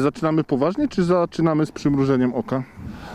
[0.00, 2.62] Zaczynamy poważnie, czy zaczynamy z przymrużeniem oka?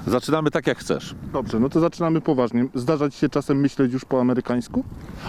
[0.08, 1.15] Zaczynamy tak jak chcesz.
[1.34, 2.65] Dobrze, no to zaczynamy poważnie.
[2.76, 4.83] Zdarza ci się czasem myśleć już po amerykańsku?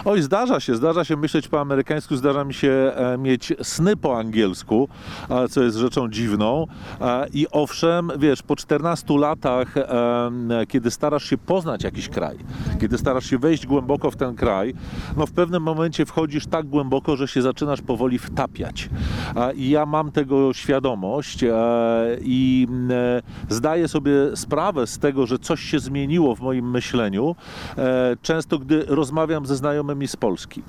[0.04, 4.18] Oj, zdarza się, zdarza się myśleć po amerykańsku, zdarza mi się e, mieć sny po
[4.18, 4.88] angielsku,
[5.30, 6.66] e, co jest rzeczą dziwną.
[7.00, 12.38] E, I owszem, wiesz, po 14 latach, em, kiedy starasz się poznać jakiś kraj,
[12.80, 14.74] kiedy starasz się wejść głęboko w ten kraj,
[15.16, 18.88] no w pewnym momencie wchodzisz tak głęboko, że się zaczynasz powoli wtapiać.
[19.36, 25.38] E, I ja mam tego świadomość e, i e, zdaję sobie sprawę z tego, że
[25.38, 27.36] coś się zmieniło w moim myśleniu,
[27.78, 30.62] e, często gdy rozmawiam ze znajomymi z Polski,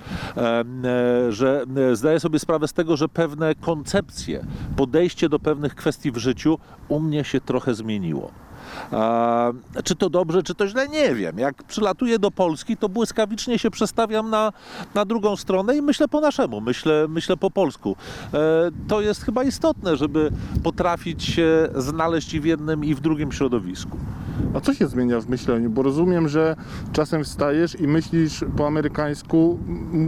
[1.29, 4.45] że zdaję sobie sprawę z tego, że pewne koncepcje,
[4.75, 6.57] podejście do pewnych kwestii w życiu
[6.89, 8.42] u mnie się trochę zmieniło.
[9.83, 11.39] Czy to dobrze, czy to źle, nie wiem.
[11.39, 14.53] Jak przylatuję do Polski, to błyskawicznie się przestawiam na,
[14.95, 17.95] na drugą stronę i myślę po naszemu, myślę, myślę po polsku.
[18.33, 18.37] E,
[18.87, 20.31] to jest chyba istotne, żeby
[20.63, 23.97] potrafić się znaleźć i w jednym, i w drugim środowisku.
[24.53, 25.69] A co się zmienia w myśleniu?
[25.69, 26.55] Bo rozumiem, że
[26.91, 29.59] czasem wstajesz i myślisz po amerykańsku,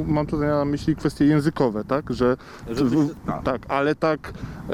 [0.07, 2.13] mam tutaj na myśli kwestie językowe, tak?
[2.13, 2.37] Że,
[2.71, 3.43] Że w- tak.
[3.43, 4.33] tak, ale tak,
[4.69, 4.73] e,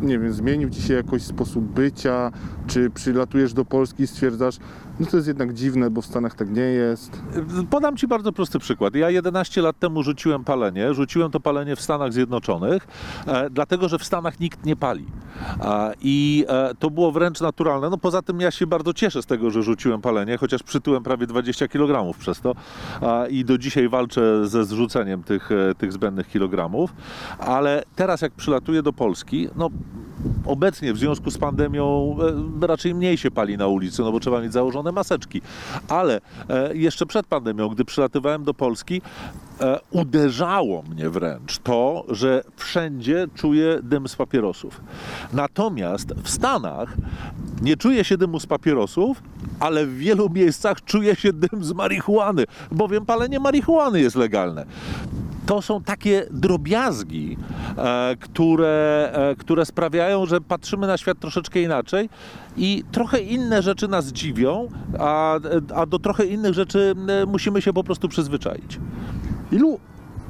[0.00, 2.32] nie wiem, zmienił ci się jakoś sposób bycia,
[2.66, 4.58] czy przylatujesz do Polski i stwierdzasz,
[5.00, 7.22] no to jest jednak dziwne, bo w Stanach tak nie jest.
[7.70, 8.94] Podam Ci bardzo prosty przykład.
[8.94, 10.94] Ja 11 lat temu rzuciłem palenie.
[10.94, 12.86] Rzuciłem to palenie w Stanach Zjednoczonych,
[13.26, 15.06] e, dlatego że w Stanach nikt nie pali.
[15.60, 17.90] E, I e, to było wręcz naturalne.
[17.90, 21.26] No poza tym ja się bardzo cieszę z tego, że rzuciłem palenie, chociaż przytyłem prawie
[21.26, 22.54] 20 kg przez to
[23.02, 26.92] e, i do dzisiaj walczę ze zrzuceniem tych, e, tych zbędnych kilogramów.
[27.38, 29.70] Ale teraz jak przylatuję do Polski, no
[30.46, 32.16] obecnie w związku z pandemią
[32.62, 35.42] e, raczej mniej się pali na ulicy, no bo trzeba mieć założone maseczki.
[35.88, 39.02] Ale e, jeszcze przed pandemią, gdy przylatywałem do Polski,
[39.60, 44.80] e, uderzało mnie wręcz to, że wszędzie czuję dym z papierosów.
[45.32, 46.94] Natomiast w Stanach
[47.62, 49.22] nie czuję się dymu z papierosów,
[49.60, 54.66] ale w wielu miejscach czuję się dym z marihuany, bowiem palenie marihuany jest legalne
[55.46, 57.36] to są takie drobiazgi,
[57.76, 62.08] e, które, e, które sprawiają, że patrzymy na świat troszeczkę inaczej
[62.56, 64.68] i trochę inne rzeczy nas dziwią,
[64.98, 65.38] a,
[65.74, 66.94] a do trochę innych rzeczy
[67.26, 68.80] musimy się po prostu przyzwyczaić.
[69.52, 69.78] Ilu,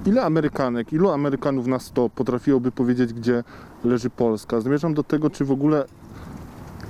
[0.07, 3.45] ile Amerykanek, ilu Amerykanów na 100 potrafiłoby powiedzieć, gdzie
[3.85, 4.61] leży Polska?
[4.61, 5.85] Zmierzam do tego, czy w ogóle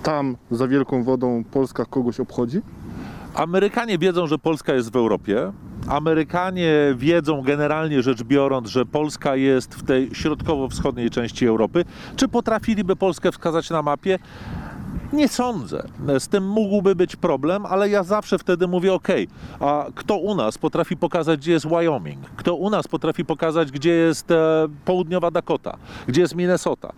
[0.02, 2.60] tam, za wielką wodą, Polska kogoś obchodzi?
[3.36, 5.52] Amerykanie wiedzą, że Polska jest w Europie.
[5.88, 11.84] Amerykanie wiedzą generalnie rzecz biorąc, że Polska jest w tej środkowo-wschodniej części Europy.
[12.16, 14.18] Czy potrafiliby Polskę wskazać na mapie?
[15.12, 15.88] Nie sądzę.
[16.18, 19.08] Z tym mógłby być problem, ale ja zawsze wtedy mówię: OK,
[19.60, 22.30] a kto u nas potrafi pokazać, gdzie jest Wyoming?
[22.36, 25.76] Kto u nas potrafi pokazać, gdzie jest e, południowa Dakota?
[26.06, 26.88] Gdzie jest Minnesota?
[26.88, 26.92] E,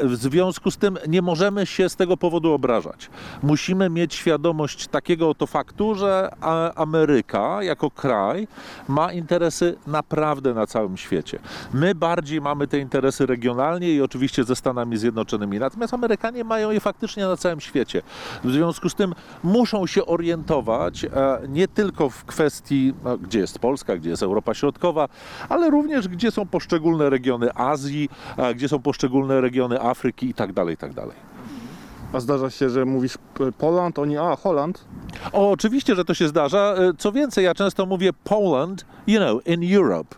[0.00, 3.10] w związku z tym nie możemy się z tego powodu obrażać.
[3.42, 6.30] Musimy mieć świadomość takiego oto faktu, że
[6.76, 8.48] Ameryka jako kraj
[8.88, 11.38] ma interesy naprawdę na całym świecie.
[11.74, 15.58] My bardziej mamy te interesy regionalnie i oczywiście ze Stanami Zjednoczonymi.
[15.58, 18.02] Natomiast Amerykanie mają je faktycznie na całym świecie.
[18.44, 21.08] W związku z tym muszą się orientować e,
[21.48, 25.08] nie tylko w kwestii, no, gdzie jest Polska, gdzie jest Europa Środkowa,
[25.48, 28.08] ale również gdzie są poszczególne regiony Azji,
[28.54, 31.16] gdzie są poszczególne regiony Afryki i tak dalej, i tak dalej.
[32.12, 34.84] A zdarza się, że mówisz p- Poland, oni, a Holand?
[35.32, 36.74] O, oczywiście, że to się zdarza.
[36.78, 40.16] E, Co więcej, ja często mówię Poland, you know, in Europe.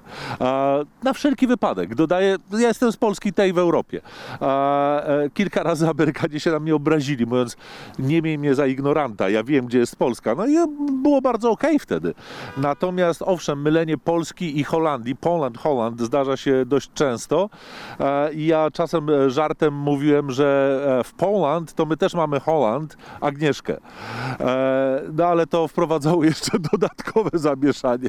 [1.02, 1.94] Na wszelki wypadek.
[1.94, 4.00] Dodaję, ja jestem z Polski, tej w Europie.
[4.42, 7.56] E, Kilka razy Amerykanie się na mnie obrazili, mówiąc,
[7.98, 10.34] nie miej mnie za ignoranta, ja wiem, gdzie jest Polska.
[10.34, 10.56] No i
[11.02, 12.14] było bardzo okej wtedy.
[12.56, 17.50] Natomiast owszem, mylenie Polski i Holandii, Poland, Holland zdarza się dość często.
[18.00, 22.96] E, ja czasem e, żartem mówiłem, że e, w Poland to my też mamy Holland,
[23.20, 23.76] Agnieszkę.
[24.40, 28.08] E, No ale to wprowadzało jeszcze dodatkowe zamieszanie.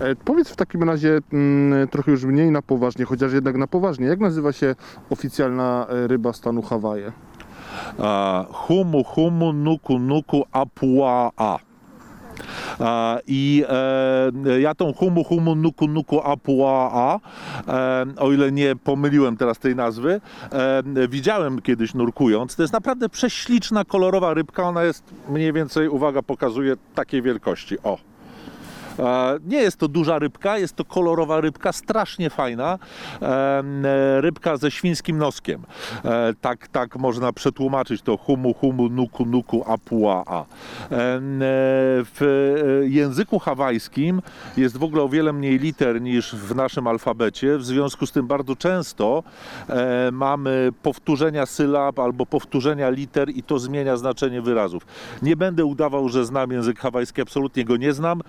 [0.00, 4.06] E, powiedz w takim razie mm, trochę już mniej na poważnie, chociaż jednak na poważnie.
[4.06, 4.74] Jak nazywa się
[5.10, 7.12] oficjalna e, ryba stanu Hawaje?
[7.98, 11.58] E, Humu, humu, nuku, nuku, apua, a.
[12.80, 17.20] E, I e, ja tą humu, humu, nuku, nuku, apua, a,
[17.68, 20.20] e, o ile nie pomyliłem teraz tej nazwy,
[21.08, 22.56] widziałem kiedyś nurkując.
[22.56, 24.62] To jest naprawdę prześliczna, kolorowa rybka.
[24.62, 27.76] Ona jest mniej więcej, uwaga, pokazuje takiej wielkości.
[27.82, 28.15] O.
[29.46, 32.78] Nie jest to duża rybka, jest to kolorowa rybka, strasznie fajna.
[33.22, 35.62] E, Rybka ze świńskim noskiem.
[36.04, 40.44] E, Tak, tak można przetłumaczyć to humu, humu, nuku, nuku, apua, a.
[40.90, 41.46] Em, e,
[42.18, 44.22] W języku hawajskim
[44.56, 47.58] jest w ogóle o wiele mniej liter niż w naszym alfabecie.
[47.58, 49.22] W związku z tym bardzo często
[50.12, 54.86] mamy powtórzenia sylab albo powtórzenia liter i to zmienia znaczenie wyrazów.
[55.22, 58.22] Nie będę udawał, że znam język hawajski, absolutnie go nie znam.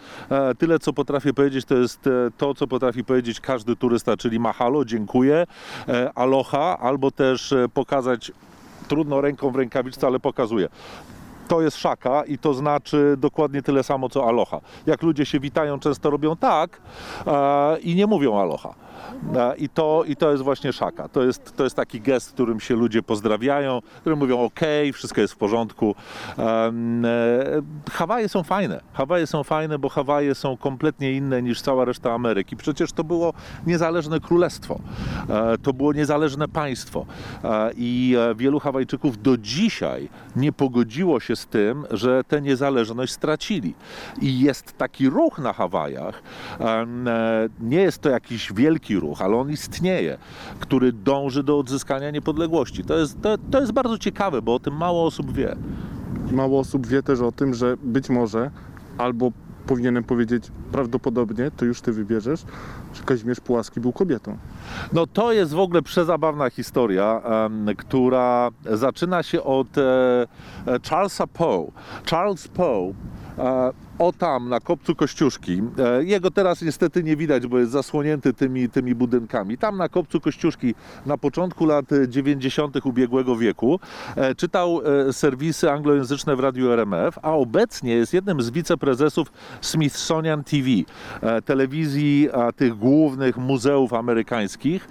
[0.57, 4.86] Tyle, co potrafię powiedzieć, to jest e, to, co potrafi powiedzieć każdy turysta, czyli mahalo,
[4.86, 5.48] dziękuję,
[5.88, 8.31] e, aloha, albo też e, pokazać,
[8.88, 10.69] trudno ręką w rękawiczce, ale pokazuję.
[11.48, 14.59] To jest szaka i to znaczy dokładnie tyle samo co aloha.
[14.86, 16.81] Jak ludzie się witają, często robią tak
[17.27, 18.87] e, i nie mówią aloha.
[19.35, 21.07] E, I to, I to jest właśnie szaka.
[21.09, 24.59] To jest, to jest taki gest, którym się ludzie pozdrawiają, którym mówią ok,
[24.94, 25.95] wszystko jest w porządku.
[26.38, 27.09] Em, e,
[27.91, 28.81] Hawaje są fajne.
[28.94, 32.57] Hawaje są fajne, bo Hawaje są kompletnie inne niż cała reszta Ameryki.
[32.57, 33.33] Przecież to było
[33.67, 34.79] niezależne królestwo.
[35.29, 37.05] E, To było niezależne państwo.
[37.44, 43.13] E, I e, wielu Hawajczyków do dzisiaj nie pogodziło się z tym, że tę niezależność
[43.13, 43.73] stracili.
[44.21, 46.21] I jest taki ruch na Hawajach.
[46.59, 46.85] e,
[47.59, 50.18] Nie jest to jakiś wielki ruch, ale on istnieje,
[50.60, 52.84] który dąży do odzyskania niepodległości.
[52.84, 55.56] To jest, to, to jest bardzo ciekawe, bo o tym mało osób wie.
[56.31, 58.51] Mało osób wie też o tym, że być może,
[58.98, 59.31] albo
[59.68, 62.45] powinienem powiedzieć prawdopodobnie, to już ty wybierzesz,
[62.94, 64.38] że Kazimierz Pułaski był kobietą.
[64.94, 69.81] No to jest w ogóle przezabawna historia, em, która zaczyna się od e,
[70.68, 71.72] e, Charlesa Poe.
[72.10, 72.94] Charles Poe
[73.38, 75.61] e, o tam na kopcu Kościuszki.
[75.79, 79.57] E, Jego teraz niestety nie widać, bo jest zasłonięty tymi, tymi budynkami.
[79.57, 82.85] Tam na kopcu Kościuszki na początku lat 90.
[82.85, 83.79] ubiegłego wieku
[84.15, 90.44] e, czytał e, serwisy anglojęzyczne w radiu RMF, a obecnie jest jednym z wiceprezesów Smithsonian
[90.44, 90.67] TV,
[91.45, 94.88] telewizji tych głównych muzeów amerykańskich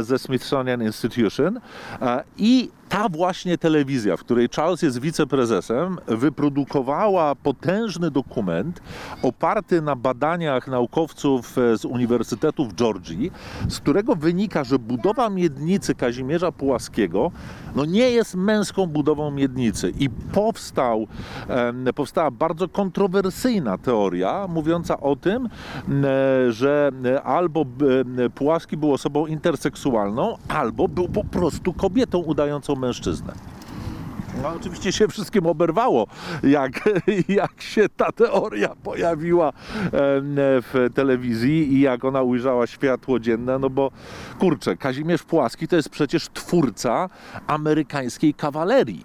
[0.00, 1.60] ze Smithsonian Institution.
[2.36, 8.82] I ta właśnie telewizja, w której Charles jest wiceprezesem, wyprodukowała potężny dokument
[9.22, 13.30] oparty na badaniach naukowców e, z Uniwersytetu w Georgii,
[13.68, 17.30] z którego wynika, że budowa miednicy Kazimierza Pułaskiego
[17.76, 19.92] no nie jest męską budową miednicy.
[19.98, 21.06] I powstał,
[21.94, 27.64] powstała bardzo kontrowersyjna teoria mówiąca o tym, e, że e, albo
[28.34, 33.34] Pułaski był osobą interseksualną, albo był po prostu kobietą udającą mężczyznę.
[34.42, 36.06] No, oczywiście się wszystkim oberwało,
[36.42, 36.88] jak,
[37.28, 39.52] jak się ta teoria pojawiła
[39.92, 43.90] w telewizji i jak ona ujrzała światło dzienne, no bo
[44.38, 47.08] kurczę, Kazimierz Płaski to jest przecież twórca
[47.46, 49.04] amerykańskiej kawalerii.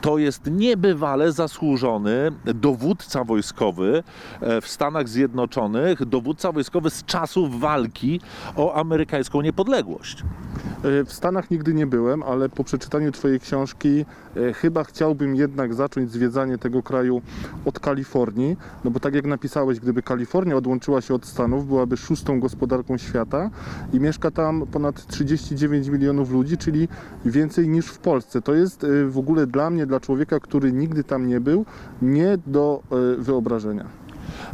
[0.00, 4.02] To jest niebywale zasłużony dowódca wojskowy
[4.40, 8.20] e, w Stanach Zjednoczonych, dowódca wojskowy z czasów walki
[8.56, 10.22] o amerykańską niepodległość.
[10.22, 14.04] E, W Stanach nigdy nie byłem, ale po przeczytaniu Twojej książki
[14.36, 17.22] e, chyba chciałbym jednak zacząć zwiedzanie tego kraju
[17.64, 18.56] od Kalifornii.
[18.84, 23.50] No bo tak jak napisałeś, gdyby Kalifornia odłączyła się od Stanów, byłaby szóstą gospodarką świata
[23.92, 26.88] i mieszka tam ponad 39 milionów ludzi, czyli
[27.24, 28.42] więcej niż w Polsce.
[28.42, 31.64] To jest e, w ogóle dla mnie, dla człowieka, który nigdy tam nie był,
[32.02, 34.07] nie do e, wyobrażenia.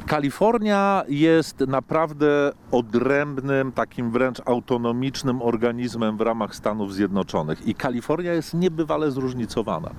[0.07, 8.55] Kalifornia jest naprawdę odrębnym, takim wręcz autonomicznym organizmem w ramach Stanów Zjednoczonych i Kalifornia jest
[8.55, 9.91] niebywale zróżnicowana.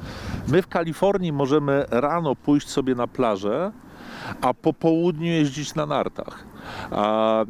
[0.48, 3.72] My w Kalifornii możemy rano pójść sobie na plażę,
[4.42, 6.55] a po południu jeździć na nartach.
[6.92, 7.46] E,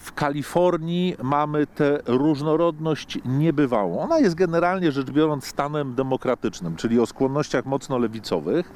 [0.00, 4.00] w Kalifornii mamy tę różnorodność niebywałą.
[4.00, 8.72] Ona jest generalnie rzecz biorąc stanem demokratycznym, czyli o skłonnościach mocno lewicowych,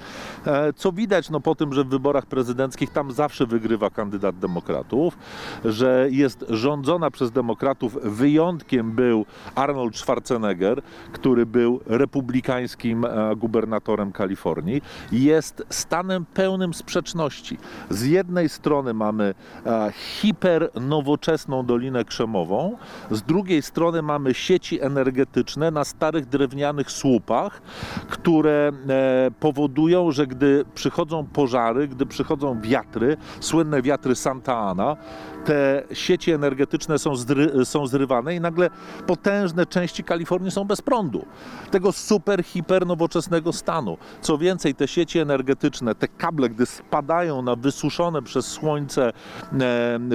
[0.47, 5.19] e, co widać no, po tym, że w wyborach prezydenckich tam zawsze wygrywa kandydat demokratów,
[5.65, 7.99] że jest rządzona przez demokratów.
[8.03, 14.83] Wyjątkiem był Arnold Schwarzenegger, który był republikańskim e, gubernatorem Kalifornii.
[15.13, 17.59] Jest stanem pełnym sprzeczności.
[17.91, 19.35] Z jednej strony mamy
[19.93, 22.77] hipernowoczesną Dolinę Krzemową,
[23.11, 27.63] z drugiej strony mamy sieci energetyczne na starych drewnianych słupach,
[28.09, 34.97] które e, powodują, że gdy przychodzą pożary, gdy przychodzą wiatry, słynne wiatry Santa Ana,
[35.45, 38.71] te sieci energetyczne są, zdry, są zrywane i nagle
[39.07, 41.27] potężne części Kalifornii są bez prądu.
[41.71, 43.99] Tego super, hiper nowoczesnego stanu.
[44.21, 49.13] Co więcej, te sieci energetyczne, te kable, gdy spadają na wysuszone przez słońce e,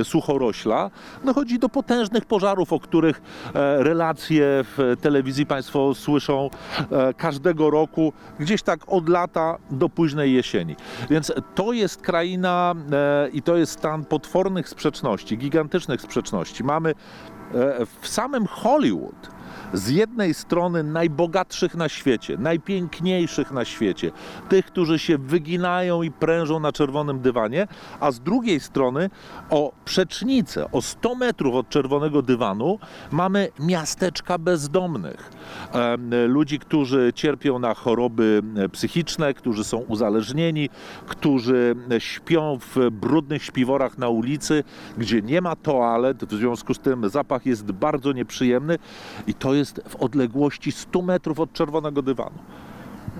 [0.04, 0.90] suchorośla,
[1.24, 3.22] dochodzi do potężnych pożarów, o których
[3.56, 6.50] e, relacje w telewizji Państwo słyszą
[6.92, 10.76] e, każdego roku, gdzieś tak od lata do późnej jesieni.
[11.10, 16.64] Więc to jest kraina e, i to jest stan potwornych sprzeczności, gigantycznych sprzeczności.
[16.64, 16.94] Mamy e,
[18.02, 19.41] w samym Hollywood
[19.74, 24.12] z jednej strony najbogatszych na świecie, najpiękniejszych na świecie,
[24.50, 27.68] tych, którzy się wyginają i prężą na czerwonym dywanie,
[28.00, 29.10] a z drugiej strony
[29.50, 32.80] o przecznicę, o 100 metrów od czerwonego dywanu
[33.12, 35.32] mamy miasteczka bezdomnych.
[36.28, 40.70] Ludzi, którzy cierpią na choroby e, psychiczne, którzy są uzależnieni,
[41.08, 44.64] którzy śpią w brudnych śpiworach na ulicy,
[44.98, 48.78] gdzie nie ma toalet, w związku z tym zapach jest bardzo nieprzyjemny
[49.28, 52.38] i to jest w odległości 100 metrów od czerwonego dywanu.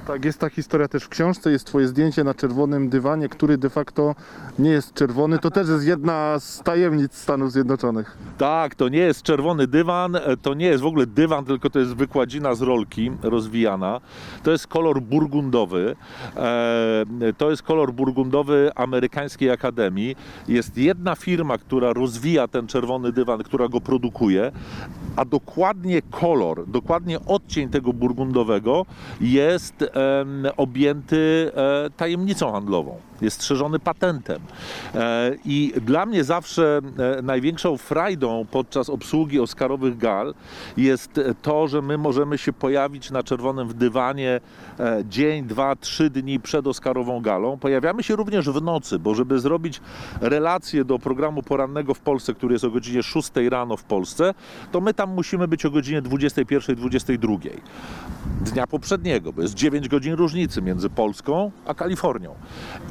[0.08, 3.70] Tak, jest ta historia też w książce, jest twoje zdjęcie na czerwonym dywanie, który de
[3.70, 4.16] facto
[4.60, 5.40] nie jest czerwony.
[5.40, 8.18] To też jest jedna z tajemnic Stanów Zjednoczonych.
[8.38, 11.80] Tak, to nie jest czerwony dywan, e, to nie jest w ogóle dywan, tylko to
[11.80, 14.02] jest wykładzina z rolki rozwijana.
[14.44, 15.96] To jest kolor burgundowy.
[16.36, 17.06] E,
[17.38, 20.16] To jest kolor burgundowy amerykańskiej akademii.
[20.48, 24.52] Jest jedna firma, która rozwija ten czerwony dywan, która go produkuje,
[25.16, 28.86] a dokładnie kolor, dokładnie odcień tego burgundowego
[29.22, 29.91] jest
[30.58, 33.00] objęty e, tajemnicą handlową.
[33.22, 34.42] Jest strzeżony patentem.
[34.96, 36.82] E, I dla mnie zawsze
[37.18, 40.34] e, największą frajdą podczas obsługi Oscarowych gal
[40.78, 44.42] jest to, że my możemy się pojawić na czerwonym dywanie
[44.80, 47.58] e, dzień, dwa, trzy dni przed Oscarową galą.
[47.58, 49.82] Pojawiamy się również w nocy, bo żeby zrobić
[50.22, 54.34] relację do programu porannego w Polsce, który jest o godzinie 6 rano w Polsce,
[54.72, 57.40] to my tam musimy być o godzinie 21-22
[58.42, 62.36] dnia poprzedniego, bo jest 9 godzin różnicy między Polską a Kalifornią.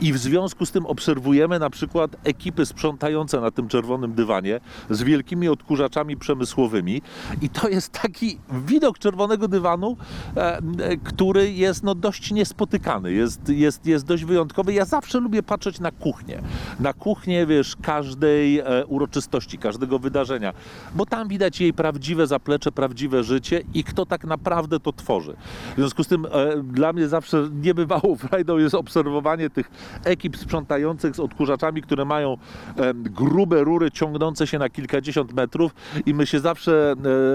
[0.00, 4.60] I w związku z tym obserwujemy na przykład ekipy sprzątające na tym czerwonym dywanie
[4.90, 7.02] z wielkimi odkurzaczami przemysłowymi
[7.42, 9.96] i to jest taki widok czerwonego dywanu,
[10.36, 14.72] e, e, który jest no, dość niespotykany, jest, jest, jest dość wyjątkowy.
[14.72, 16.42] Ja zawsze lubię patrzeć na kuchnię.
[16.80, 20.52] Na kuchnię, wiesz, każdej e, uroczystości, każdego wydarzenia,
[20.94, 25.36] bo tam widać jej prawdziwe zaplecze, prawdziwe życie i kto tak naprawdę to tworzy.
[25.72, 26.26] W związku z tym
[26.62, 29.70] dla mnie zawsze niebywałą frajdą jest obserwowanie tych
[30.10, 32.36] ekip sprzątających z odkurzaczami, które mają
[32.94, 35.74] grube rury ciągnące się na kilkadziesiąt metrów
[36.06, 36.94] i my się zawsze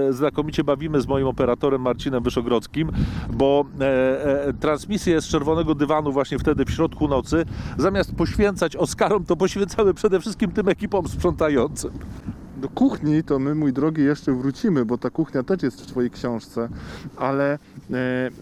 [0.09, 2.91] e, znakomicie bawimy z moim operatorem Marcinem Wyszogrodzkim,
[3.29, 7.45] bo e, e, transmisję z czerwonego dywanu właśnie wtedy w środku nocy,
[7.77, 11.91] zamiast poświęcać Oskarom, to poświęcamy przede wszystkim tym ekipom sprzątającym.
[12.57, 16.11] Do kuchni to my, mój drogi, jeszcze wrócimy, bo ta kuchnia też jest w Twojej
[16.11, 16.69] książce,
[17.17, 17.57] ale e,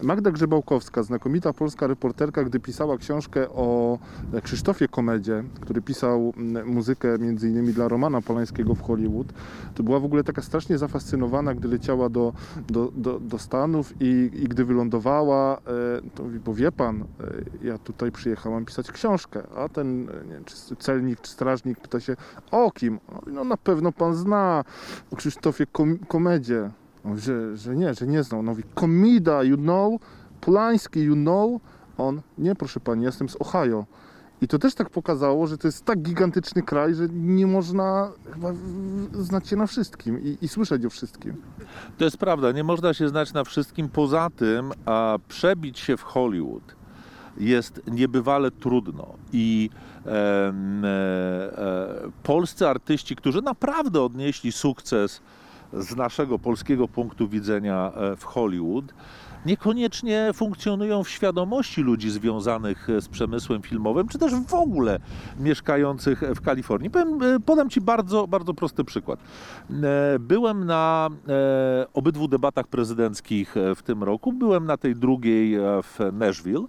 [0.02, 3.98] Magda Grzebałkowska, znakomita polska reporterka, gdy pisała książkę o
[4.32, 6.32] e, Krzysztofie Komedzie, który pisał
[6.64, 9.26] muzykę między innymi dla Romana Polańskiego w Hollywood,
[9.74, 12.32] to była w ogóle taka strasznie zafascynowana, gdy leciała do,
[12.68, 15.60] do, do, do Stanów i, i gdy wylądowała, e,
[16.14, 17.04] to mówi, bo wie pan,
[17.62, 22.16] ja tutaj przyjechałam pisać książkę, a ten nie wiem, czy celnik, czy strażnik pyta się,
[22.50, 22.98] o kim?
[23.12, 24.64] Mówi, No na pewno pan zna
[25.10, 26.70] o Krzysztofie Kom- Komedzie.
[27.16, 28.40] Że, że nie, że nie znał.
[28.40, 30.00] On mówi, Komida, you know?
[30.40, 31.60] Polański, you know?
[31.98, 33.86] On, nie proszę pani, jestem z Ohio.
[34.40, 38.52] I to też tak pokazało, że to jest tak gigantyczny kraj, że nie można chyba
[39.12, 41.34] znać się na wszystkim i, i słyszeć o wszystkim.
[41.98, 43.88] To jest prawda, nie można się znać na wszystkim.
[43.88, 46.76] Poza tym, a przebić się w Hollywood
[47.36, 49.14] jest niebywale trudno.
[49.32, 49.70] I
[52.22, 55.22] polscy artyści, którzy naprawdę odnieśli sukces
[55.72, 58.94] z naszego polskiego punktu widzenia e, w Hollywood,
[59.46, 64.98] niekoniecznie funkcjonują w świadomości ludzi związanych e, z przemysłem filmowym, czy też w ogóle
[65.38, 66.90] mieszkających w Kalifornii.
[67.36, 69.20] E, podam Ci bardzo, bardzo prosty przykład.
[69.70, 74.32] E, Byłem na e, obydwu debatach prezydenckich e, w tym roku.
[74.32, 76.64] Byłem na tej drugiej e, w Nashville.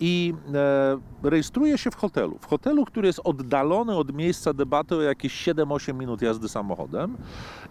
[0.00, 2.38] I e, rejestruję się w hotelu.
[2.40, 7.16] W hotelu, który jest oddalony od miejsca debaty o jakieś 7-8 minut jazdy samochodem.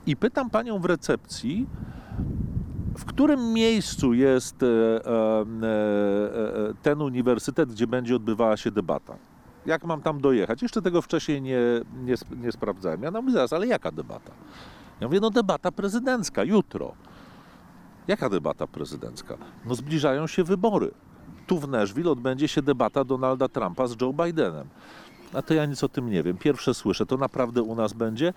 [0.05, 1.67] I pytam panią w recepcji,
[2.97, 5.45] w którym miejscu jest e, e,
[6.81, 9.15] ten uniwersytet, gdzie będzie odbywała się debata?
[9.65, 10.61] Jak mam tam dojechać?
[10.61, 11.59] Jeszcze tego wcześniej nie,
[12.03, 13.03] nie, nie sprawdzałem.
[13.03, 14.31] Ja mówię zaraz, ale jaka debata?
[15.01, 16.93] Ja mówię, no debata prezydencka, jutro.
[18.07, 19.37] Jaka debata prezydencka?
[19.65, 20.91] No zbliżają się wybory.
[21.47, 24.67] Tu w Nashville odbędzie się debata Donalda Trumpa z Joe Bidenem.
[25.33, 26.37] A to ja nic o tym nie wiem.
[26.37, 28.33] Pierwsze słyszę, to naprawdę u nas będzie.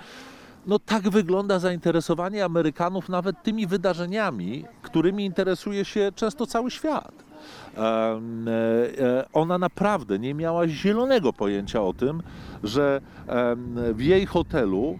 [0.66, 7.27] No tak wygląda zainteresowanie Amerykanów nawet tymi wydarzeniami, którymi interesuje się często cały świat.
[7.76, 12.22] E, e, ona naprawdę nie miała zielonego pojęcia o tym,
[12.62, 13.00] że
[13.94, 14.98] w jej hotelu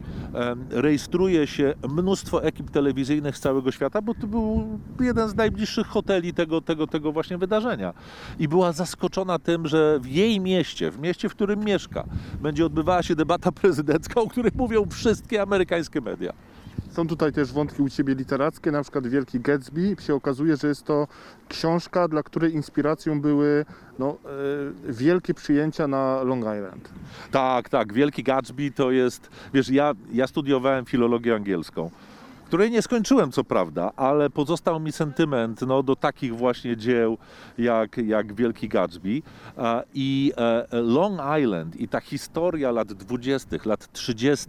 [0.71, 6.35] rejestruje się mnóstwo ekip telewizyjnych z całego świata, bo to był jeden z najbliższych hoteli
[6.35, 7.95] tego, tego, tego właśnie wydarzenia.
[8.39, 12.05] I była zaskoczona tym, że w jej mieście, w mieście, w którym mieszka,
[12.43, 16.33] będzie odbywała się debata prezydencka, o której mówią wszystkie amerykańskie media.
[16.91, 19.97] Są tutaj też wątki u Ciebie literackie, na przykład Wielki Gatsby.
[20.01, 21.07] Się okazuje, że jest to
[21.49, 23.65] książka, dla której inspiracją były
[23.99, 24.17] no,
[24.89, 26.89] e, wielkie przyjęcia na Long Island.
[27.31, 27.93] Tak, tak.
[27.93, 29.31] Wielki Gatsby to jest.
[29.55, 31.91] Wiesz, ja, ja studiowałem filologię angielską,
[32.49, 37.19] której nie skończyłem, co prawda, ale pozostał mi sentyment no, do takich właśnie dzieł
[37.59, 39.23] jak, jak Wielki Gatsby.
[39.59, 44.47] E, I e, Long Island i ta historia lat 20., lat 30.,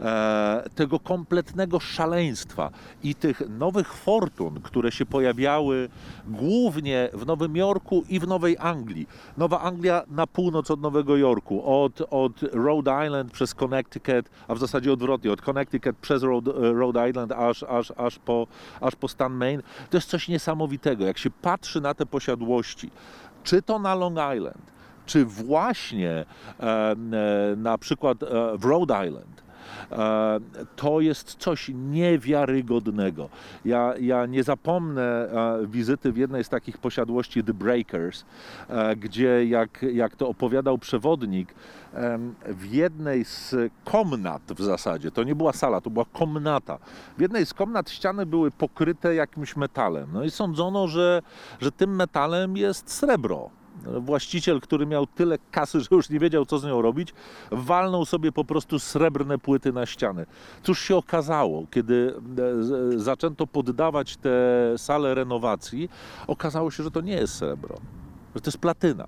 [0.00, 2.70] e, tego kompletnego szaleństwa
[3.02, 5.88] i tych nowych fortun, które się pojawiały
[6.28, 9.06] głównie w Nowym Jorku i w Nowej Anglii.
[9.36, 14.58] Nowa Anglia na północ od Nowego Jorku, od, od Rhode Island przez Connecticut, a w
[14.58, 18.46] zasadzie odwrotnie, od Connecticut przez Rhode, Rhode Island aż, aż, aż, po,
[18.80, 19.62] aż po stan Maine.
[19.90, 21.06] To jest coś niesamowitego.
[21.06, 22.90] Jak się patrzy na te posiadłości,
[23.44, 24.72] czy to na Long Island,
[25.06, 26.24] czy właśnie e,
[26.62, 26.96] e,
[27.56, 28.26] na przykład e,
[28.58, 29.47] w Rhode Island,
[30.76, 33.28] to jest coś niewiarygodnego.
[33.64, 38.24] Ja, ja nie zapomnę e, wizyty w jednej z takich posiadłości The Breakers,
[38.68, 41.54] e, gdzie jak, jak to opowiadał przewodnik,
[42.46, 46.78] w jednej z komnat w zasadzie, to nie była sala, to była komnata.
[47.18, 50.08] W jednej z komnat ściany były pokryte jakimś metalem.
[50.12, 51.22] No i sądzono, że,
[51.60, 53.50] że tym metalem jest srebro.
[54.00, 57.14] Właściciel, który miał tyle kasy, że już nie wiedział, co z nią robić,
[57.50, 60.26] walnął sobie po prostu srebrne płyty na ściany.
[60.62, 64.30] Cóż się okazało, kiedy e, z- zaczęto poddawać te
[64.76, 65.88] sale renowacji,
[66.26, 67.74] okazało się, że to nie jest srebro,
[68.34, 69.06] że to jest platyna.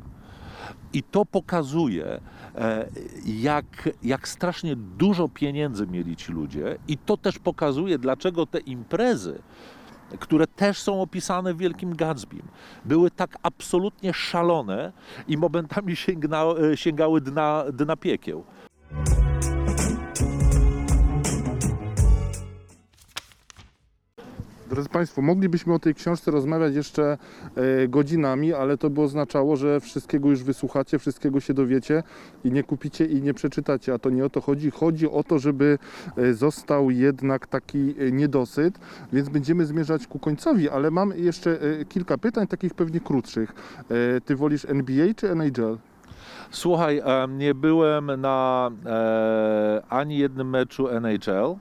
[0.93, 2.21] I to pokazuje,
[2.55, 2.89] e,
[3.27, 9.39] jak, jak strasznie dużo pieniędzy mieli ci ludzie, i to też pokazuje, dlaczego te imprezy,
[10.19, 12.43] które też są opisane w Wielkim Gatsbym,
[12.85, 14.93] były tak absolutnie szalone
[15.29, 18.45] i momentami sięgna, e, sięgały dna, dna piekieł.
[24.71, 27.19] Drodzy Państwo, moglibyśmy o tej książce rozmawiać jeszcze
[27.57, 32.03] e, godzinami, ale to by oznaczało, że wszystkiego już wysłuchacie, wszystkiego się dowiecie
[32.45, 34.71] i nie kupicie i nie przeczytacie, a to nie o to chodzi.
[34.71, 35.79] Chodzi o to, żeby
[36.17, 38.79] e, został jednak taki e, niedosyt,
[39.13, 41.59] więc będziemy zmierzać ku końcowi, ale mam jeszcze
[41.89, 43.53] kilka pytań, takich pewnie krótszych.
[44.25, 45.79] Ty wolisz NBA czy NHL?
[46.51, 48.71] Słuchaj, nie byłem na
[49.89, 51.57] ani jednym meczu NHL.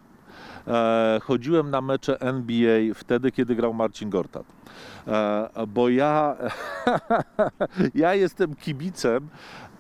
[0.67, 4.45] E, chodziłem na mecze NBA wtedy, kiedy grał Marcin Gortat.
[5.07, 6.35] E, bo ja,
[7.95, 9.29] ja jestem kibicem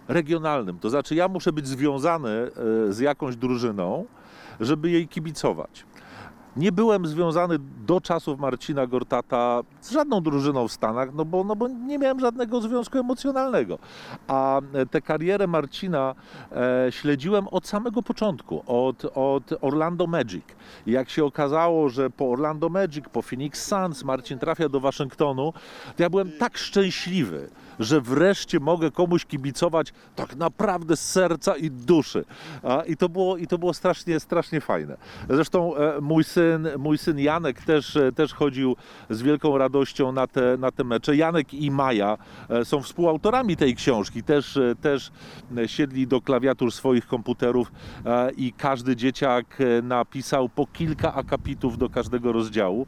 [0.07, 0.79] regionalnym.
[0.79, 2.29] To znaczy, ja muszę być związany
[2.89, 4.05] e, z jakąś drużyną,
[4.59, 5.85] żeby jej kibicować.
[6.59, 11.55] Nie byłem związany do czasów Marcina Gortata z żadną drużyną w Stanach, no bo, no
[11.55, 13.79] bo nie miałem żadnego związku emocjonalnego.
[14.27, 16.15] A e, tę karierę Marcina
[16.51, 20.45] e, śledziłem od samego początku, od, od Orlando Magic.
[20.87, 25.53] Jak się okazało, że po Orlando Magic, po Phoenix Suns Marcin trafia do Waszyngtonu,
[25.95, 31.71] to ja byłem tak szczęśliwy, że wreszcie mogę komuś kibicować tak naprawdę z serca i
[31.71, 32.25] duszy.
[32.87, 34.97] I to było, i to było strasznie, strasznie fajne.
[35.29, 38.75] Zresztą e, mój syn, mój syn Janek też, e, też chodził
[39.09, 41.15] z wielką radością na te, na te mecze.
[41.15, 42.17] Janek i Maja
[42.49, 44.23] e, są współautorami tej książki.
[44.23, 45.11] Też, też
[45.65, 47.71] siedli do klawiatur swoich komputerów
[48.37, 52.87] i każdy dzieciak napisał po kilka akapitów do każdego rozdziału,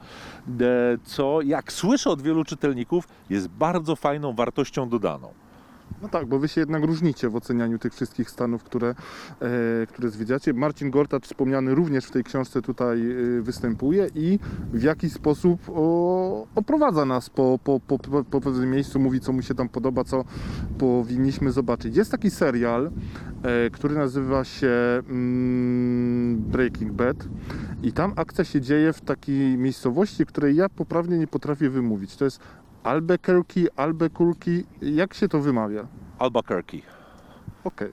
[1.03, 5.33] co jak słyszę od wielu czytelników jest bardzo fajną wartością dodaną.
[6.01, 8.95] No tak, bo wy się jednak różnicie w ocenianiu tych wszystkich stanów, które,
[9.41, 10.53] e, które zwiedziacie.
[10.53, 14.39] Marcin Gortat wspomniany również w tej książce tutaj e, występuje i
[14.73, 19.41] w jaki sposób o, oprowadza nas po, po, po, po pewnym miejscu, mówi co mu
[19.41, 20.23] się tam podoba, co
[20.77, 21.95] powinniśmy zobaczyć.
[21.95, 22.91] Jest taki serial,
[23.43, 24.71] e, który nazywa się
[25.09, 27.17] mm, Breaking Bad
[27.83, 32.15] i tam akcja się dzieje w takiej miejscowości, której ja poprawnie nie potrafię wymówić.
[32.15, 32.39] To jest
[32.83, 35.87] Albuquerque, Albuquerque, jak się to wymawia?
[36.19, 36.81] Albuquerque.
[37.63, 37.91] Okej.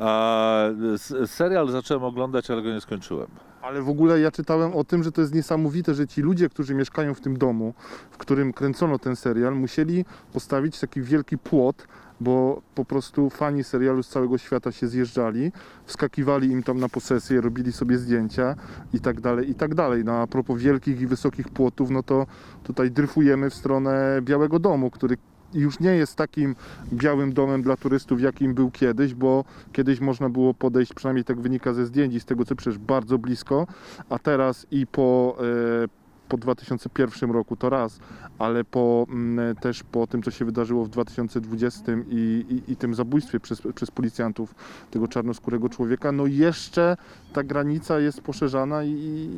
[0.00, 3.28] E, serial zacząłem oglądać, ale go nie skończyłem.
[3.62, 6.74] Ale w ogóle ja czytałem o tym, że to jest niesamowite, że ci ludzie, którzy
[6.74, 7.74] mieszkają w tym domu,
[8.10, 11.86] w którym kręcono ten serial, musieli postawić taki wielki płot,
[12.20, 15.52] bo po prostu fani serialu z całego świata się zjeżdżali,
[15.84, 18.54] wskakiwali im tam na posesję, robili sobie zdjęcia
[18.92, 20.04] i tak dalej, i tak dalej.
[20.04, 22.26] No a propos wielkich i wysokich płotów, no to
[22.62, 25.16] tutaj dryfujemy w stronę Białego Domu, który
[25.54, 26.56] już nie jest takim
[26.92, 31.72] białym domem dla turystów, jakim był kiedyś, bo kiedyś można było podejść, przynajmniej tak wynika
[31.72, 33.66] ze zdjęć i z tego co przecież bardzo blisko,
[34.10, 35.36] a teraz i po,
[35.84, 37.98] e, po 2001 roku to raz,
[38.38, 42.94] ale po, mm, też po tym, co się wydarzyło w 2020 i, i, i tym
[42.94, 44.54] zabójstwie przez, przez policjantów
[44.90, 46.96] tego czarnoskórego człowieka, no jeszcze
[47.32, 49.28] ta granica jest poszerzana i,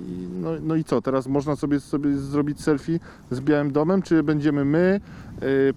[0.40, 2.98] no, no i co, teraz można sobie, sobie zrobić selfie
[3.30, 5.00] z Białym Domem, czy będziemy my,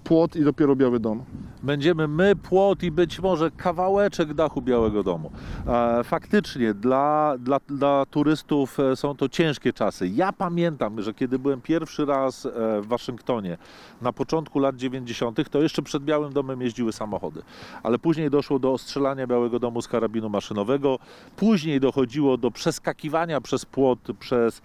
[0.04, 1.24] płot i dopiero Biały Dom?
[1.62, 5.30] Będziemy my, płot i być może kawałeczek dachu Białego Domu.
[5.66, 10.08] E, Faktycznie dla, dla, dla turystów e, są to ciężkie czasy.
[10.08, 13.58] Ja pamiętam, że kiedy byłem pierwszy raz e, w Waszyngtonie
[14.02, 17.42] na początku lat 90., to jeszcze przed Białym Domem jeździły samochody.
[17.82, 20.98] Ale później doszło do ostrzelania Białego Domu z karabinu maszynowego.
[21.36, 24.62] Później dochodziło do przeskakiwania przez płot, przez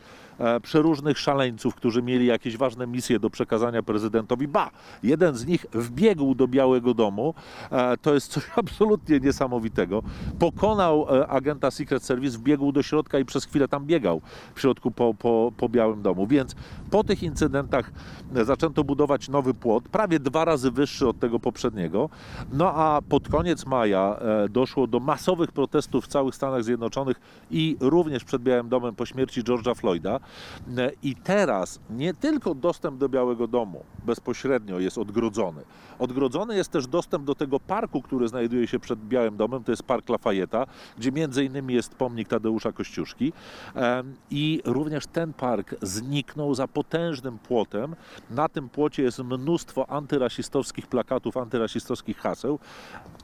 [0.61, 4.47] przeróżnych szaleńców, którzy mieli jakieś ważne misje do przekazania prezydentowi.
[4.47, 4.71] Ba,
[5.03, 7.33] jeden z nich wbiegł do Białego Domu.
[7.71, 10.03] E, To jest coś absolutnie niesamowitego.
[10.39, 14.21] Pokonał e, agenta Secret Service, wbiegł do środka i przez chwilę tam biegał
[14.55, 16.27] w środku po, po, po Białym Domu.
[16.27, 16.55] Więc
[16.91, 17.91] po tych incydentach
[18.35, 22.09] e, zaczęto budować nowy płot, prawie dwa razy wyższy od tego poprzedniego.
[22.53, 27.19] No a pod koniec maja e, doszło do masowych protestów w całych Stanach Zjednoczonych
[27.51, 30.19] i również przed Białym Domem po śmierci George'a Floyda.
[30.77, 35.61] E, I teraz nie tylko dostęp do Białego Domu bezpośrednio jest odgrodzony.
[35.99, 39.83] Odgrodzony jest też dostęp do tego parku, który znajduje się przed Białym Domem, to jest
[39.83, 40.65] Park Lafayette'a,
[40.97, 43.33] gdzie między innymi jest pomnik Tadeusza Kościuszki.
[43.75, 47.95] Em, I również ten park zniknął za potężnym płotem.
[48.29, 52.59] Na tym płocie jest mnóstwo antyrasistowskich plakatów, antyrasistowskich haseł.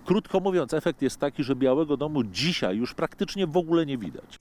[0.05, 4.39] Krótko mówiąc, efekt jest taki, że Białego Domu dzisiaj już praktycznie w ogóle nie widać.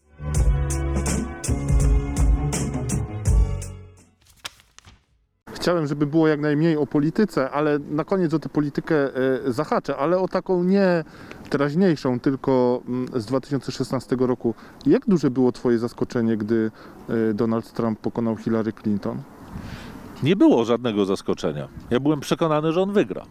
[5.62, 9.96] Chciałem, żeby było jak najmniej o polityce, ale na koniec o tę politykę e, zahaczę,
[9.96, 11.04] ale o taką nie
[11.50, 14.54] teraźniejszą, tylko mm, z 2016 roku.
[14.86, 16.70] Jak duże było Twoje zaskoczenie, gdy
[17.08, 19.22] e, Donald Trump pokonał Hillary Clinton?
[20.22, 21.68] Nie było żadnego zaskoczenia.
[21.90, 23.22] Ja byłem przekonany, że on wygra.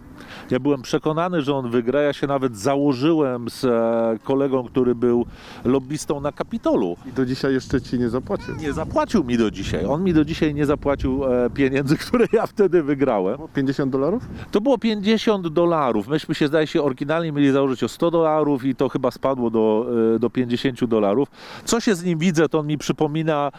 [0.51, 2.01] Ja byłem przekonany, że on wygra.
[2.01, 5.25] Ja się nawet założyłem z e, kolegą, który był
[5.65, 6.97] lobbystą na Kapitolu.
[7.09, 8.55] I do dzisiaj jeszcze Ci nie zapłacił.
[8.55, 9.85] Nie zapłacił mi do dzisiaj.
[9.85, 13.37] On mi do dzisiaj nie zapłacił e, pieniędzy, które ja wtedy wygrałem.
[13.53, 14.23] 50 dolarów?
[14.51, 16.07] To było 50 dolarów.
[16.07, 19.85] Myśmy się, zdaje się, oryginalnie mieli założyć o 100 dolarów i to chyba spadło do,
[20.15, 21.31] e, do 50 dolarów.
[21.65, 23.51] Co się z nim widzę, to on mi przypomina,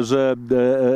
[0.00, 0.36] że,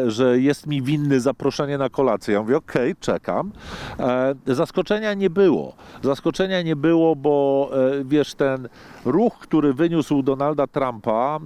[0.07, 2.35] że jest mi winny zaproszenie na kolację.
[2.35, 3.53] Ja mówię, okej, czekam.
[3.99, 5.75] E, Zaskoczenia nie było.
[6.03, 8.69] Zaskoczenia nie było, bo e, wiesz, ten
[9.05, 11.41] ruch, który wyniósł Donalda Trumpa, e,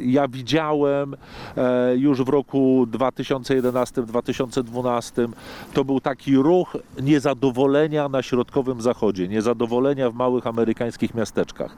[0.00, 1.16] ja widziałem
[1.96, 5.28] już w roku 2011-2012.
[5.72, 11.76] To był taki ruch niezadowolenia na środkowym zachodzie, niezadowolenia w małych amerykańskich miasteczkach.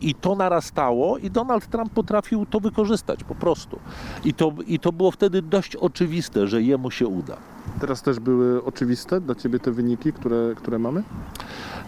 [0.00, 3.78] I to narastało i Donald Trump potrafił to wykorzystać po prostu.
[4.24, 6.15] I to, I to było wtedy dość oczywiste,
[6.46, 7.36] że jemu się uda.
[7.80, 11.02] Teraz też były oczywiste dla Ciebie te wyniki, które, które mamy?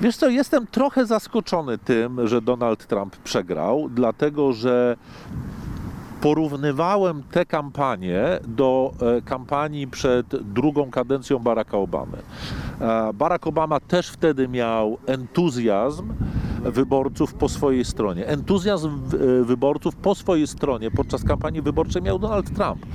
[0.00, 4.96] Wiesz co, jestem trochę zaskoczony tym, że Donald Trump przegrał, dlatego że
[6.20, 12.18] porównywałem tę kampanię do e, kampanii przed drugą kadencją Baracka Obamy.
[12.80, 16.12] E, Barack Obama też wtedy miał entuzjazm
[16.64, 18.26] wyborców po swojej stronie.
[18.26, 22.86] Entuzjazm e, wyborców po swojej stronie podczas kampanii wyborczej miał Donald Trump.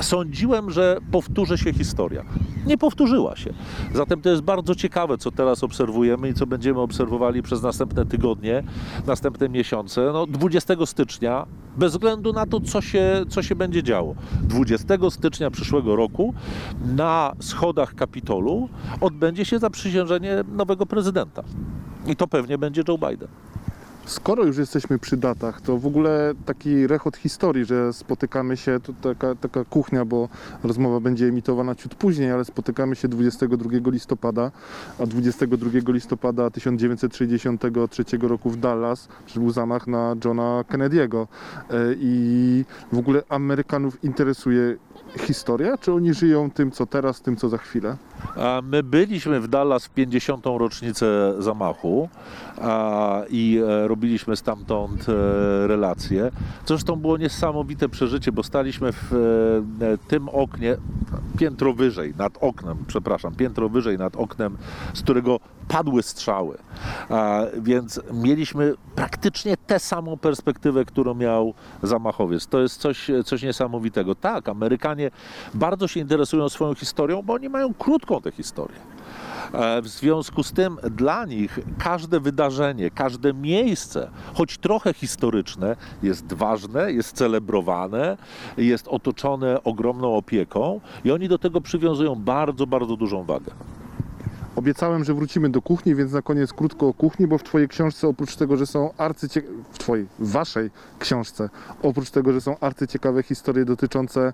[0.00, 2.24] Sądziłem, że powtórzy się historia.
[2.66, 3.54] Nie powtórzyła się.
[3.94, 8.62] Zatem to jest bardzo ciekawe, co teraz obserwujemy i co będziemy obserwowali przez następne tygodnie,
[9.06, 10.10] następne miesiące.
[10.12, 11.46] No, 20 stycznia,
[11.76, 16.34] bez względu na to, co się, co się będzie działo, 20 stycznia przyszłego roku
[16.84, 18.68] na schodach Kapitolu
[19.00, 21.42] odbędzie się zaprzysiężenie nowego prezydenta.
[22.06, 23.28] I to pewnie będzie Joe Biden.
[24.06, 28.92] Skoro już jesteśmy przy datach, to w ogóle taki rechot historii, że spotykamy się, to
[28.92, 30.28] taka, taka kuchnia, bo
[30.64, 34.50] rozmowa będzie emitowana ciut później, ale spotykamy się 22 listopada,
[34.98, 41.26] a 22 listopada 1963 roku w Dallas był zamach na Johna Kennedy'ego.
[41.70, 44.76] E, I w ogóle Amerykanów interesuje
[45.18, 47.96] historia, czy oni żyją tym, co teraz, tym, co za chwilę?
[48.62, 50.46] My byliśmy w Dallas w 50.
[50.46, 52.08] rocznicę zamachu
[53.30, 55.12] i e, robiliśmy stamtąd e,
[55.66, 56.30] relacje.
[56.66, 59.12] Zresztą było niesamowite przeżycie, bo staliśmy w
[59.82, 60.76] e, tym oknie,
[61.38, 64.56] piętro wyżej nad oknem, przepraszam, piętro wyżej nad oknem,
[64.94, 66.58] z którego padły strzały.
[67.58, 72.46] Więc mieliśmy praktycznie tę samą perspektywę, którą miał zamachowiec.
[72.46, 74.14] To jest coś, coś niesamowitego.
[74.14, 75.10] Tak, Amerykanie
[75.54, 78.93] bardzo się interesują swoją historią, bo oni mają krótką tę historię.
[79.52, 86.32] E, W związku z tym dla nich każde wydarzenie, każde miejsce, choć trochę historyczne, jest
[86.32, 88.16] ważne, jest celebrowane,
[88.56, 93.52] jest otoczone ogromną opieką i oni do tego przywiązują bardzo, bardzo dużą wagę.
[94.56, 98.08] Obiecałem, że wrócimy do kuchni, więc na koniec krótko o kuchni, bo w Twojej książce
[98.08, 99.42] oprócz tego, że są arcycie...
[99.72, 101.50] w Twojej, w Waszej książce,
[101.82, 104.32] oprócz tego, że są arcyciekawe historie dotyczące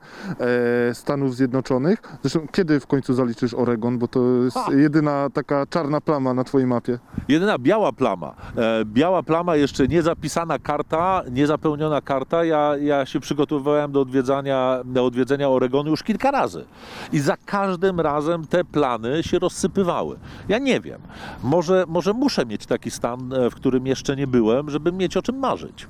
[0.88, 2.02] e, Stanów Zjednoczonych.
[2.22, 4.66] Zresztą kiedy w końcu zaliczysz Oregon, bo to jest Ha!
[4.72, 6.98] jedyna taka czarna plama na Twojej mapie.
[7.28, 12.44] Jedyna biała plama, e, biała plama, jeszcze nie zapisana karta, nie zapełniona karta.
[12.44, 16.64] Ja, ja się przygotowywałem do odwiedzania, do odwiedzenia Oregonu już kilka razy.
[17.12, 20.09] I za każdym razem te plany się rozsypywały.
[20.48, 21.00] Ja nie wiem,
[21.42, 25.22] może, może muszę mieć taki stan, e, w którym jeszcze nie byłem, żeby mieć o
[25.22, 25.86] czym marzyć.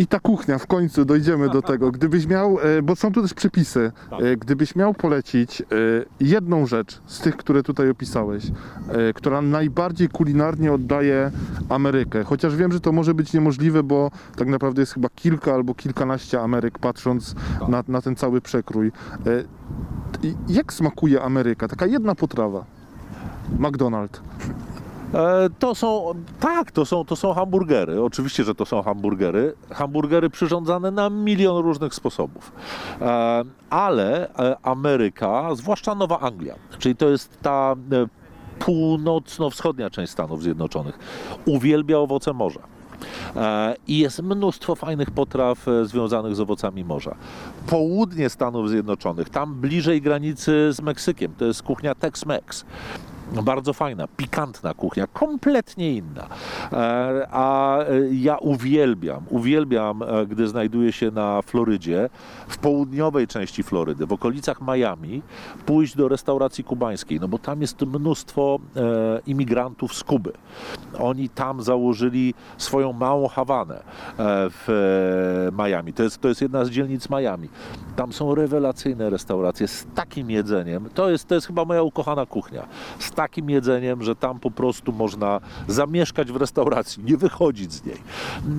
[0.00, 1.90] I ta kuchnia, w końcu dojdziemy do tego.
[1.90, 4.20] Gdybyś miał, e, bo są tu też przepisy, Tak.
[4.22, 5.64] e, gdybyś miał polecić e,
[6.20, 8.44] jedną rzecz z tych, które tutaj opisałeś,
[9.14, 11.30] która najbardziej kulinarnie oddaje
[11.68, 15.74] Amerykę, chociaż wiem, że to może być niemożliwe, bo tak naprawdę jest chyba kilka albo
[15.74, 17.68] kilkanaście Ameryk, patrząc Tak.
[17.68, 18.92] na, na ten cały przekrój.
[20.48, 21.68] Jak smakuje Ameryka?
[21.68, 22.64] Taka jedna potrawa.
[23.58, 24.20] McDonald's.
[25.14, 28.02] E, To są, tak, to są, to są hamburgery.
[28.02, 29.54] Oczywiście, że to są hamburgery.
[29.70, 32.52] Hamburgery przyrządzane na milion różnych sposobów.
[33.00, 37.76] E, Ale e, Ameryka, zwłaszcza Nowa Anglia, czyli to jest ta
[38.58, 40.98] północno-wschodnia część Stanów Zjednoczonych,
[41.46, 42.60] uwielbia owoce morza.
[43.86, 47.14] I jest mnóstwo fajnych potraw związanych z owocami morza.
[47.66, 52.64] Południe Stanów Zjednoczonych, tam bliżej granicy z Meksykiem, to jest kuchnia Tex-Mex.
[53.32, 56.26] Bardzo fajna, pikantna kuchnia, kompletnie inna.
[56.72, 62.10] E, A e, ja uwielbiam, uwielbiam, e, gdy znajduję się na Florydzie,
[62.48, 65.22] w południowej części Florydy, w okolicach Miami,
[65.66, 68.58] pójść do restauracji kubańskiej, no bo tam jest mnóstwo
[69.26, 70.32] imigrantów z Kuby.
[70.98, 73.82] Oni tam założyli swoją małą Hawanę
[74.18, 75.92] w Miami.
[75.92, 77.48] To jest, to jest jedna z dzielnic Miami.
[77.96, 80.88] Tam są rewelacyjne restauracje z takim jedzeniem.
[80.94, 82.66] To jest, to jest chyba moja ukochana kuchnia.
[82.98, 87.96] Z takim jedzeniem, że tam po prostu można zamieszkać w restauracji, nie wychodzić z niej.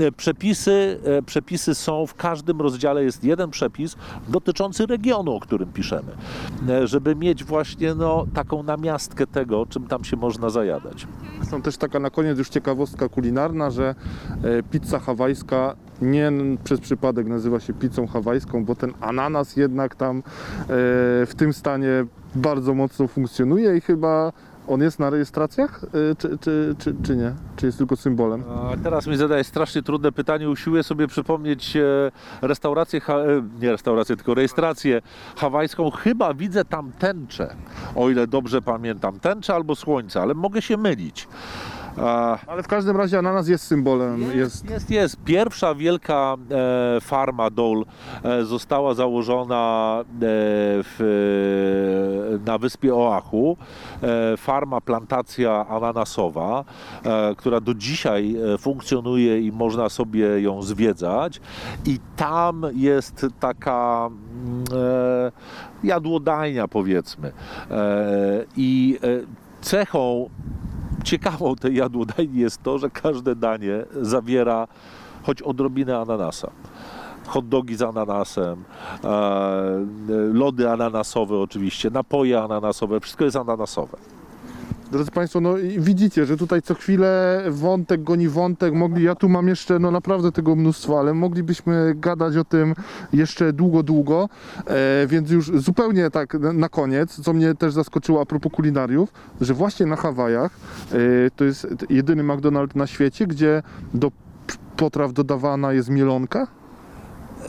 [0.08, 3.96] E, Przepisy, e, przepisy są, w każdym rozdziale jest jeden przepis
[4.28, 6.12] dotyczący regionu, o którym piszemy,
[6.70, 11.08] e, żeby mieć właśnie no, taką namiastkę tego, czym tam się można zajadać.
[11.50, 13.96] Są też taka na koniec już ciekawostka kulinarna, że
[14.72, 16.32] pizza hawajska nie
[16.64, 20.24] przez przypadek nazywa się pizzą hawajską, bo ten ananas jednak tam
[21.28, 24.32] w tym stanie bardzo mocno funkcjonuje i chyba
[24.72, 27.34] on jest na rejestracjach, e, czy, czy, czy, czy nie?
[27.56, 28.44] Czy jest tylko symbolem?
[28.50, 30.50] A teraz mi zadaje strasznie trudne pytanie.
[30.50, 35.02] Usiłuję sobie przypomnieć e, restaurację, e, nie restaurację, tylko rejestrację
[35.38, 35.92] hawajską.
[35.92, 37.56] Chyba widzę tam tęczę,
[37.96, 39.20] o ile dobrze pamiętam.
[39.20, 41.28] Tęczę albo słońce, ale mogę się mylić.
[42.48, 44.22] Ale w każdym razie ananas jest symbolem.
[44.22, 45.24] Jest, jest, jest, jest.
[45.24, 46.36] Pierwsza wielka
[46.98, 47.84] e, farma Dole
[48.24, 50.06] e, została założona e,
[50.84, 53.58] w, na wyspie Oahu.
[54.04, 56.64] E, farma, plantacja ananasowa,
[57.04, 61.42] e, która do dzisiaj e, funkcjonuje i można sobie ją zwiedzać.
[61.86, 65.32] I tam jest taka mm, e,
[65.84, 67.32] jadłodajnia, powiedzmy.
[67.72, 69.08] E, I e,
[69.62, 70.30] cechą
[71.02, 74.68] ciekawą tej jadłodajni jest to, że każde danie zawiera
[75.24, 76.52] choć odrobinę ananasa.
[77.28, 78.64] Hot dogi z ananasem,
[79.04, 79.10] e,
[80.34, 83.98] lody ananasowe oczywiście, napoje ananasowe, wszystko jest ananasowe.
[84.92, 88.74] Drodzy Państwo, no widzicie, że tutaj co chwilę wątek goni wątek.
[88.74, 92.74] Mogli, ja tu mam jeszcze no naprawdę tego mnóstwo, ale moglibyśmy gadać o tym
[93.14, 94.30] jeszcze długo, długo.
[94.68, 99.54] E, więc już zupełnie tak na- koniec, co mnie też zaskoczyło a propos kulinariów, że
[99.54, 100.52] właśnie na Hawajach
[100.92, 100.98] e,
[101.36, 104.12] to jest jedyny McDonald's na świecie, gdzie do
[104.78, 106.48] potraw dodawana jest mielonka.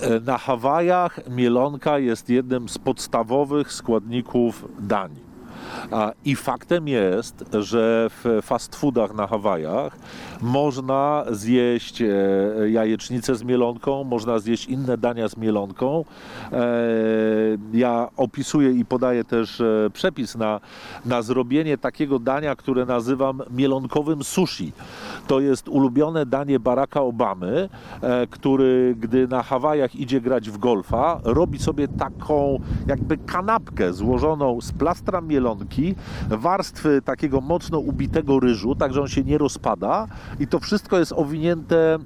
[0.00, 5.31] E, Na Hawajach mielonka jest jednym z podstawowych składników dań.
[6.24, 9.96] I faktem jest, że w fast foodach na Hawajach
[10.40, 12.06] można zjeść e,
[12.70, 16.04] jajecznicę z mielonką, można zjeść inne dania z mielonką.
[16.52, 16.62] E,
[17.72, 20.60] Ja opisuję i podaję też e, przepis na,
[21.04, 24.72] na zrobienie takiego dania, które nazywam mielonkowym sushi.
[25.26, 27.68] To jest ulubione danie Baracka Obamy,
[28.00, 34.60] e, który gdy na Hawajach idzie grać w golfa, robi sobie taką jakby kanapkę złożoną
[34.60, 35.94] z plastra mielonki,
[36.28, 40.06] warstwy takiego mocno ubitego ryżu, tak że on się nie rozpada
[40.40, 41.98] i to wszystko jest owinięte e,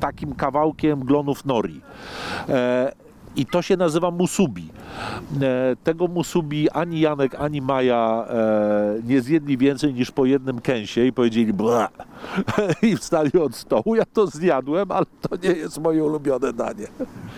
[0.00, 1.80] takim kawałkiem glonów nori.
[3.36, 4.68] I to się nazywa musubi.
[5.42, 11.06] E, Tego musubi ani Janek, ani Maja e, nie zjedli więcej niż po jednym kęsie
[11.06, 11.88] i powiedzieli bla
[12.82, 13.94] i wstali od stołu.
[13.94, 16.86] Ja to zjadłem, ale to nie jest moje ulubione danie.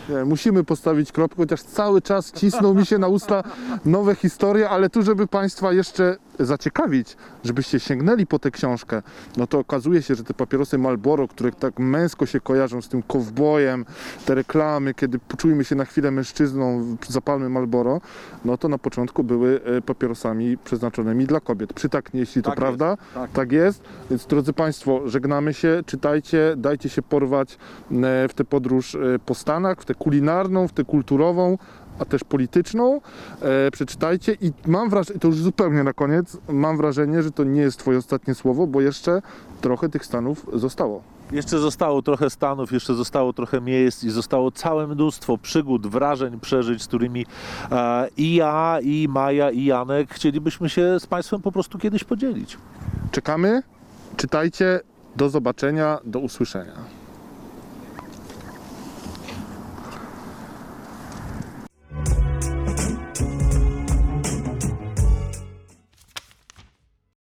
[0.09, 3.42] Nie, musimy postawić kropkę, chociaż cały czas cisną mi się na usta
[3.85, 9.03] nowe historie, ale tu, żeby Państwa jeszcze zaciekawić, żebyście sięgnęli po tę książkę,
[9.37, 13.03] no to okazuje się, że te papierosy Marlboro, które tak męsko się kojarzą z tym
[13.03, 13.85] kowbojem,
[14.26, 18.00] te reklamy, kiedy poczujemy się na chwilę mężczyzną, zapalmy Marlboro,
[18.44, 21.72] no to na początku były e, papierosami przeznaczonymi dla kobiet.
[21.72, 22.90] Przytaknie, jeśli to Tak prawda.
[22.90, 23.31] jest, tak.
[23.31, 23.83] Tak jest.
[24.11, 29.35] Więc drodzy Państwo, żegnamy się, czytajcie, dajcie się porwać e, w tę podróż e, po
[29.35, 31.59] Stanach, w tę kulinarną, w tę kulturową,
[32.00, 33.00] a też polityczną.
[33.42, 37.60] E, Przeczytajcie i mam wrażenie, to już zupełnie na koniec, mam wrażenie, że to nie
[37.60, 39.22] jest Twoje ostatnie słowo, bo jeszcze
[39.60, 41.02] trochę tych Stanów zostało.
[41.32, 46.82] Jeszcze zostało trochę stanów, jeszcze zostało trochę miejsc i zostało całe mnóstwo przygód, wrażeń, przeżyć,
[46.82, 47.26] z którymi
[47.72, 52.58] e, i ja, i Maja, i Janek chcielibyśmy się z Państwem po prostu kiedyś podzielić.
[53.10, 53.62] Czekamy,
[54.16, 54.80] czytajcie,
[55.16, 56.99] do zobaczenia, do usłyszenia.